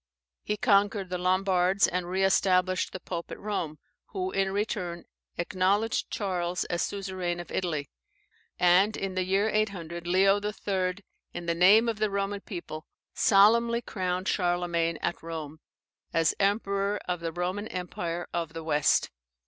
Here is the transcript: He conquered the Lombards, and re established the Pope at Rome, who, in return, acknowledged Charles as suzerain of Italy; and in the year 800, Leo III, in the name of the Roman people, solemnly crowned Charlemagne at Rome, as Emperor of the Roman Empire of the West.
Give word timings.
He 0.41 0.57
conquered 0.57 1.11
the 1.11 1.19
Lombards, 1.19 1.87
and 1.87 2.09
re 2.09 2.23
established 2.23 2.91
the 2.91 2.99
Pope 2.99 3.29
at 3.29 3.37
Rome, 3.39 3.77
who, 4.07 4.31
in 4.31 4.51
return, 4.51 5.05
acknowledged 5.37 6.09
Charles 6.09 6.63
as 6.65 6.81
suzerain 6.81 7.39
of 7.39 7.51
Italy; 7.51 7.87
and 8.57 8.97
in 8.97 9.13
the 9.13 9.21
year 9.23 9.47
800, 9.47 10.07
Leo 10.07 10.41
III, 10.43 10.95
in 11.35 11.45
the 11.45 11.53
name 11.53 11.87
of 11.87 11.99
the 11.99 12.09
Roman 12.09 12.41
people, 12.41 12.87
solemnly 13.13 13.83
crowned 13.83 14.27
Charlemagne 14.27 14.97
at 15.03 15.21
Rome, 15.21 15.59
as 16.11 16.33
Emperor 16.39 16.99
of 17.07 17.19
the 17.19 17.31
Roman 17.31 17.67
Empire 17.67 18.27
of 18.33 18.53
the 18.53 18.63
West. 18.63 19.11